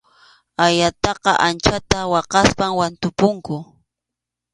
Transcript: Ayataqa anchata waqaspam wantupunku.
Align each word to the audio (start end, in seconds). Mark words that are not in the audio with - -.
Ayataqa 0.65 1.31
anchata 1.47 1.99
waqaspam 2.13 2.71
wantupunku. 2.79 3.57